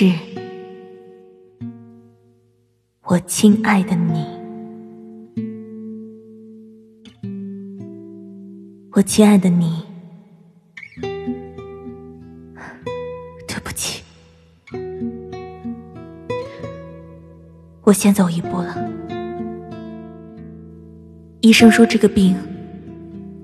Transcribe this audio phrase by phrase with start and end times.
[0.00, 0.10] 是
[3.02, 4.24] 我亲爱的你，
[8.92, 9.84] 我亲爱的你，
[13.46, 14.02] 对不起，
[17.82, 18.74] 我先走一步了。
[21.42, 22.34] 医生说这个病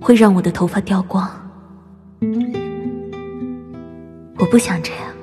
[0.01, 1.31] 会让我的头发掉光，
[4.39, 5.16] 我不想这样。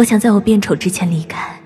[0.00, 1.60] 我想在我变丑之前离开，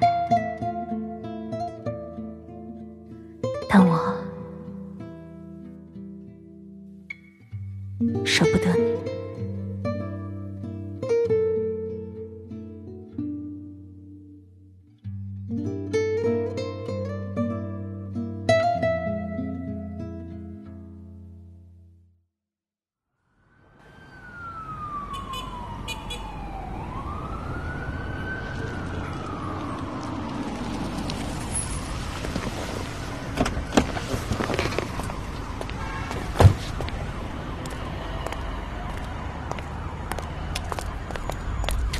[3.69, 3.97] 但我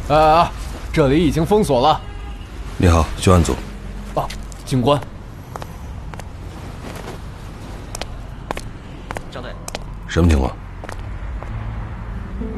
[0.09, 0.53] 啊，
[0.93, 1.99] 这里已经封锁了。
[2.77, 3.55] 你好，救案组。
[4.15, 4.29] 啊，
[4.67, 5.01] 警官。
[9.31, 9.51] 张队，
[10.07, 10.55] 什么情况？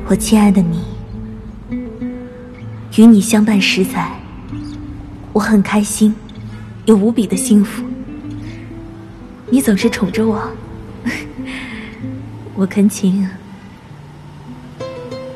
[0.08, 0.84] 我亲爱的你，
[2.97, 4.10] 与你相伴十载，
[5.33, 6.14] 我很开心，
[6.84, 7.84] 也无比的幸福。
[9.48, 10.50] 你总是宠着我，
[12.56, 13.28] 我恳请，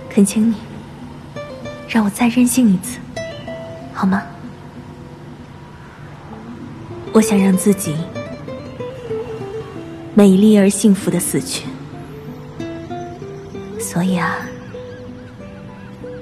[0.08, 0.56] 恳请你。
[1.90, 3.00] 让我再任性一次，
[3.92, 4.22] 好吗？
[7.12, 7.96] 我想让自己
[10.14, 11.66] 美丽而幸福的死去，
[13.80, 14.36] 所以啊，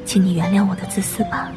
[0.06, 1.52] 请你原谅我的自私吧。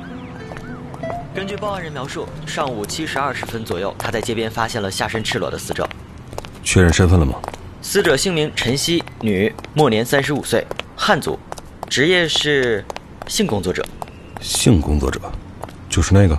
[1.33, 5.87] 根据报案人描述，上午七时二十分左右，他在街边发现了下身赤裸的死者。
[6.61, 7.35] 确认身份了吗？
[7.81, 10.67] 死者姓名陈曦，女，末年三十五岁，
[10.97, 11.39] 汉族，
[11.89, 12.83] 职业是
[13.27, 13.85] 性工作者。
[14.39, 15.19] 性工作者，
[15.89, 16.37] 就是那个。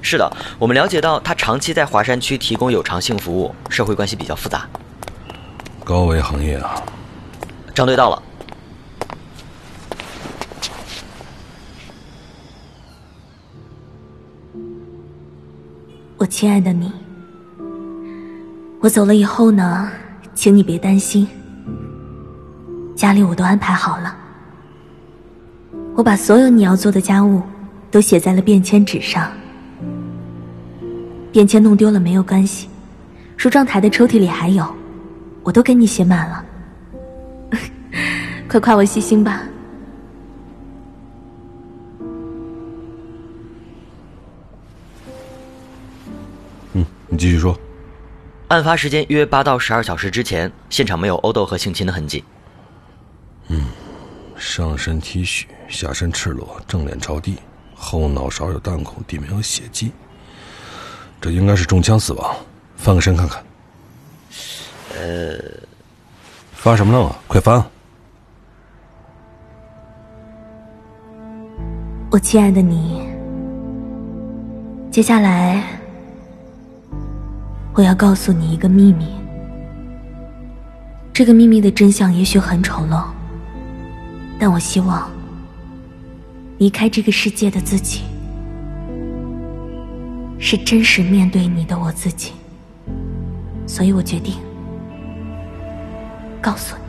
[0.00, 4.68] 是的，我们了解到他长期在华山区提供有偿性服务，社会关系比较复杂。
[5.82, 6.82] 高危行业啊！
[7.74, 8.22] 张队到了。
[16.16, 16.90] 我亲爱的你，
[18.80, 19.90] 我走了以后呢，
[20.34, 21.28] 请你别担心，
[22.96, 24.16] 家里我都安排好了。
[25.96, 27.40] 我把所有你要做的家务
[27.88, 29.30] 都写在了便签纸上，
[31.30, 32.68] 便签弄丢了没有关系，
[33.36, 34.66] 梳妆台的抽屉里还有，
[35.44, 36.44] 我都给你写满了。
[38.50, 39.42] 快夸我细心吧。
[46.72, 47.56] 嗯，你继续说。
[48.48, 52.24] 案发时间约八到十二小时之前，现场没有殴斗和性侵的痕迹。
[54.34, 54.40] 嗯。
[54.40, 57.38] 上身 T 恤，下身赤裸，正脸朝地，
[57.74, 59.92] 后脑勺有弹孔，地面有血迹。
[61.20, 62.36] 这应该是中枪死亡。
[62.76, 63.42] 翻个身看看。
[64.96, 65.38] 呃，
[66.52, 67.16] 发什么愣啊？
[67.26, 67.64] 快翻！
[72.10, 73.02] 我亲爱的你，
[74.90, 75.64] 接下来
[77.74, 79.08] 我要告诉你一个秘密。
[81.12, 83.02] 这个秘密的真相也许很丑陋。
[84.46, 85.10] 但我希望
[86.58, 88.02] 离开这个世界的自己，
[90.38, 92.32] 是真实面对你的我自己，
[93.66, 94.34] 所以我决定
[96.42, 96.82] 告诉你。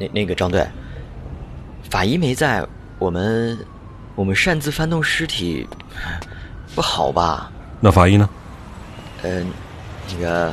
[0.00, 0.66] 那那个张队，
[1.88, 2.66] 法医没在，
[2.98, 3.56] 我们
[4.16, 5.64] 我们擅自翻动尸体，
[6.74, 7.52] 不好吧？
[7.78, 8.28] 那法医呢？
[9.22, 9.46] 嗯，
[10.12, 10.52] 那个。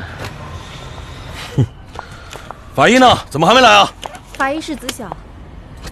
[2.79, 3.13] 法医呢？
[3.29, 3.91] 怎么还没来啊？
[4.35, 5.11] 法医是子晓。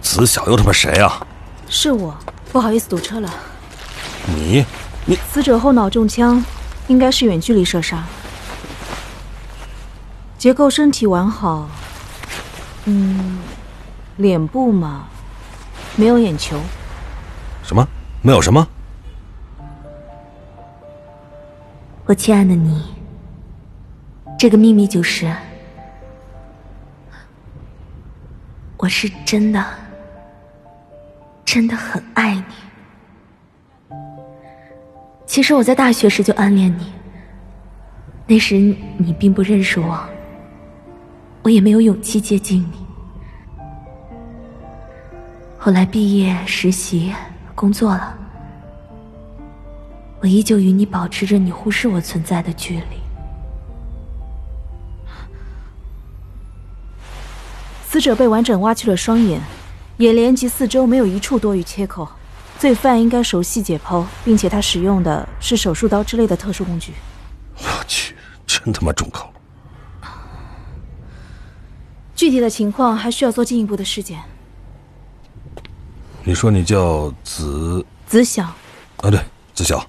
[0.01, 1.21] 子晓又他妈谁啊？
[1.67, 2.15] 是我，
[2.49, 3.29] 不好意思堵车了。
[4.27, 4.65] 你，
[5.05, 6.41] 你死者后脑中枪，
[6.87, 8.05] 应该是远距离射杀。
[10.37, 11.67] 结构身体完好。
[12.85, 13.37] 嗯，
[14.15, 15.09] 脸部嘛，
[15.97, 16.57] 没有眼球。
[17.63, 17.85] 什么？
[18.21, 18.65] 没有什么？
[22.05, 22.81] 我亲爱的你，
[24.39, 25.29] 这个秘密就是。
[28.77, 29.65] 我是真的，
[31.43, 32.43] 真的很爱你。
[35.25, 36.93] 其实我在大学时就暗恋你，
[38.27, 38.55] 那时
[38.97, 39.99] 你并不认识我，
[41.41, 42.85] 我也没有勇气接近你。
[45.57, 47.11] 后来毕业、实习、
[47.55, 48.15] 工作了，
[50.21, 53.06] 我依旧与你保持着你忽视我存在的距离。
[57.89, 59.41] 死者被完整挖去了双眼，
[59.97, 62.05] 眼帘及四周没有一处多余切口，
[62.59, 66.91] 罪犯应该熟悉解剖，并且他使用的是手术刀之类的特殊工具。
[67.55, 68.13] 我去，
[68.45, 69.31] 真他妈重口！
[72.13, 74.19] 具体的情况还需要做进一步的尸检。
[76.25, 78.43] 你说你叫子子晓，
[78.97, 79.09] 啊？
[79.09, 79.17] 对，
[79.53, 79.81] 子晓，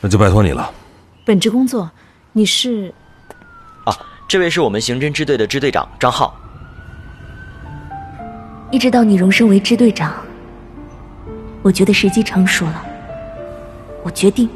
[0.00, 0.72] 那就拜托你了。
[1.24, 1.90] 本职工作，
[2.32, 2.94] 你是？
[3.84, 3.92] 啊，
[4.28, 6.37] 这位是我们刑侦支队的支队长张浩。
[8.70, 10.12] 一直到你荣升为支队长，
[11.62, 12.84] 我觉得时机成熟了。
[14.02, 14.48] 我决定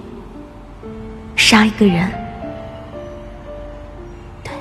[1.34, 2.10] 杀一个人，
[4.44, 4.52] 对，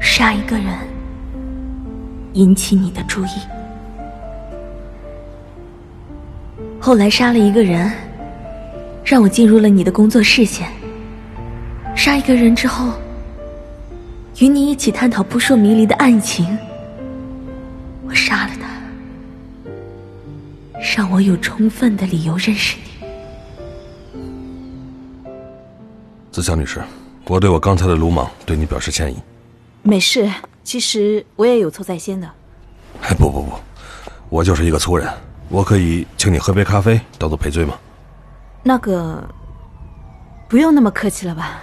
[0.00, 0.66] 杀一个人，
[2.34, 3.30] 引起你的注意。
[6.80, 7.90] 后来杀了一个人，
[9.04, 10.68] 让我进入了你的工作视线。
[11.96, 12.92] 杀一个人之后，
[14.38, 16.56] 与你一起探讨扑朔迷离的案情。
[18.14, 18.68] 我杀了他，
[20.96, 23.08] 让我有充分的理由认识你。
[26.30, 26.80] 子乔女士，
[27.26, 29.16] 我对我刚才的鲁莽对你表示歉意。
[29.82, 30.30] 没事，
[30.62, 32.30] 其实我也有错在先的。
[33.02, 33.52] 哎，不不不，
[34.28, 35.12] 我就是一个粗人，
[35.48, 37.74] 我可以请你喝杯咖啡当做赔罪吗？
[38.62, 39.28] 那个，
[40.48, 41.62] 不用那么客气了吧？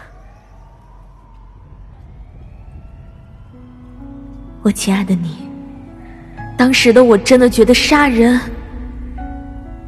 [4.63, 5.49] 我亲爱的你。
[6.61, 8.39] 当时的我真的觉得杀人，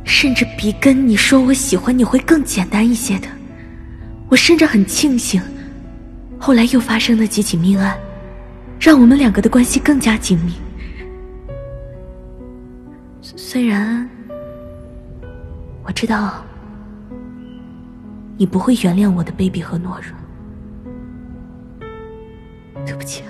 [0.05, 3.27] 甚至比跟你说我喜欢你会更简单一些的。
[4.27, 5.39] 我甚至很庆幸，
[6.39, 7.95] 后来又发生了几起命案，
[8.79, 10.53] 让我们两个的关系更加紧密。
[13.21, 14.09] 虽然
[15.83, 16.43] 我知道
[18.35, 20.11] 你不会原谅我的卑鄙和懦弱，
[22.83, 23.21] 对不起。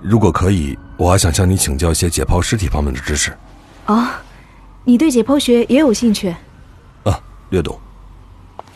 [0.00, 3.36] 如果可以，我还想向你请教一些解剖尸体方面的知识。
[3.86, 4.06] 哦，
[4.84, 6.34] 你对解剖学也有兴趣？
[7.04, 7.20] 啊，
[7.50, 7.78] 略懂。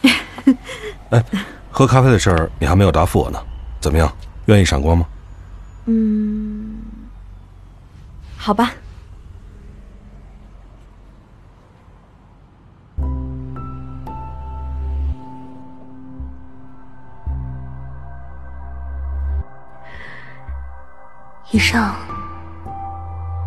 [1.10, 1.24] 哎，
[1.70, 3.38] 喝咖啡的事儿你还没有答复我呢，
[3.80, 4.10] 怎么样？
[4.46, 5.06] 愿意闪光吗？
[5.86, 6.76] 嗯，
[8.36, 8.72] 好吧。
[21.54, 21.94] 以上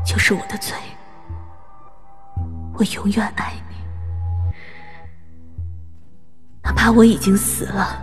[0.06, 0.74] 就是我的罪，
[2.74, 3.76] 我永远爱你，
[6.64, 8.02] 哪怕我已经死了，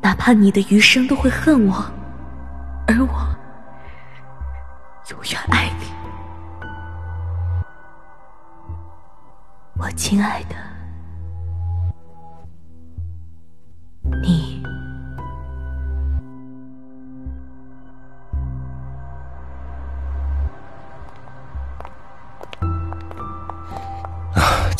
[0.00, 1.74] 哪怕你的余生都会恨我，
[2.86, 3.36] 而我
[5.10, 5.84] 永远爱你，
[9.78, 10.56] 我亲爱的
[14.22, 14.51] 你。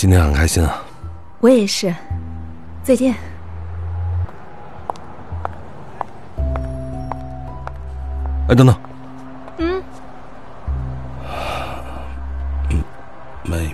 [0.02, 0.82] 今天很开心啊！
[1.38, 1.94] 我也是，
[2.82, 3.14] 再见。
[8.48, 8.76] 哎，等等。
[9.58, 9.80] 嗯。
[12.70, 12.82] 嗯，
[13.44, 13.72] 没。